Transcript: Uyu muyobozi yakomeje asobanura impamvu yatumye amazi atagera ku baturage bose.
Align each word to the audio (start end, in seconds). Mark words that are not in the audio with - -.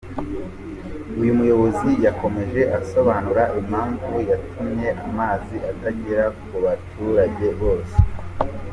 Uyu 1.21 1.33
muyobozi 1.39 1.89
yakomeje 2.05 2.61
asobanura 2.79 3.43
impamvu 3.59 4.13
yatumye 4.29 4.87
amazi 5.07 5.55
atagera 5.71 6.25
ku 6.43 6.55
baturage 6.65 7.47
bose. 7.59 7.95